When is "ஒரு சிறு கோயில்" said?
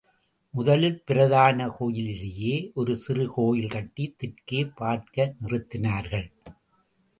2.73-3.69